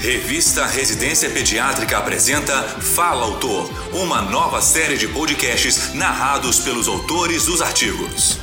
[0.00, 7.62] Revista Residência Pediátrica apresenta Fala Autor, uma nova série de podcasts narrados pelos autores dos
[7.62, 8.38] artigos.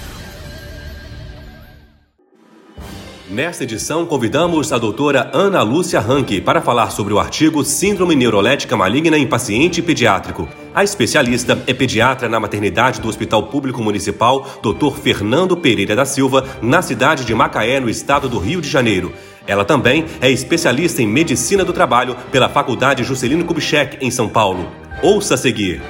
[3.30, 8.76] Nesta edição, convidamos a doutora Ana Lúcia Ranke para falar sobre o artigo Síndrome Neurolética
[8.76, 10.50] Maligna em Paciente Pediátrico.
[10.74, 14.98] A especialista é pediatra na maternidade do Hospital Público Municipal Dr.
[15.02, 19.14] Fernando Pereira da Silva, na cidade de Macaé, no estado do Rio de Janeiro.
[19.46, 24.66] Ela também é especialista em medicina do trabalho pela Faculdade Juscelino Kubitschek, em São Paulo.
[25.02, 25.82] Ouça a seguir.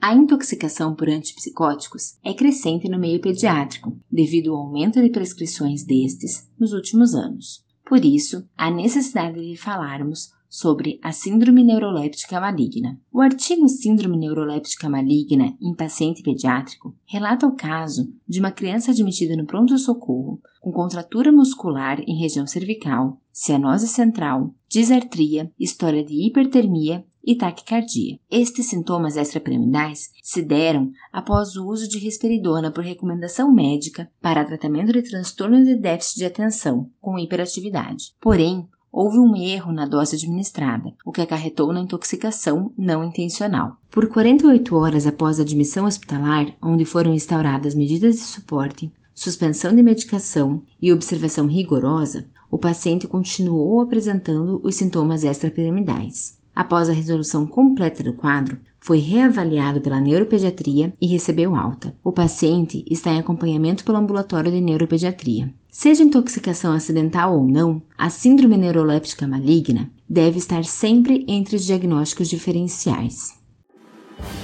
[0.00, 6.48] A intoxicação por antipsicóticos é crescente no meio pediátrico, devido ao aumento de prescrições destes
[6.58, 7.64] nos últimos anos.
[7.84, 12.98] Por isso, a necessidade de falarmos sobre a síndrome neuroléptica maligna.
[13.12, 19.36] O artigo Síndrome neuroléptica maligna em paciente pediátrico relata o caso de uma criança admitida
[19.36, 27.36] no pronto-socorro com contratura muscular em região cervical, cianose central, disartria, história de hipertermia e
[27.36, 28.18] taquicardia.
[28.30, 34.92] Estes sintomas extrapiramidais se deram após o uso de risperidona por recomendação médica para tratamento
[34.92, 38.14] de transtorno de déficit de atenção com hiperatividade.
[38.20, 38.66] Porém,
[38.98, 43.76] houve um erro na dose administrada, o que acarretou na intoxicação não intencional.
[43.88, 49.84] Por 48 horas após a admissão hospitalar, onde foram instauradas medidas de suporte, suspensão de
[49.84, 56.36] medicação e observação rigorosa, o paciente continuou apresentando os sintomas extrapiramidais.
[56.58, 61.94] Após a resolução completa do quadro, foi reavaliado pela neuropediatria e recebeu alta.
[62.02, 65.54] O paciente está em acompanhamento pelo ambulatório de neuropediatria.
[65.70, 72.28] Seja intoxicação acidental ou não, a síndrome neuroléptica maligna deve estar sempre entre os diagnósticos
[72.28, 73.37] diferenciais.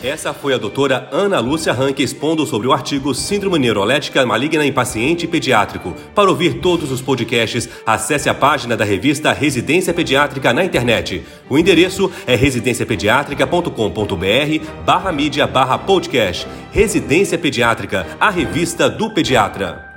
[0.02, 4.72] Essa foi a doutora Ana Lúcia Rank expondo sobre o artigo Síndrome Neurolética Maligna em
[4.72, 5.94] Paciente Pediátrico.
[6.14, 11.24] Para ouvir todos os podcasts, acesse a página da revista Residência Pediátrica na internet.
[11.48, 16.46] O endereço é residenciapediatrica.com.br barra mídia barra podcast.
[16.70, 19.94] Residência Pediátrica, a revista do pediatra.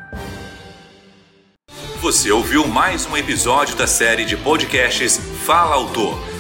[2.00, 6.37] Você ouviu mais um episódio da série de podcasts Fala Autor.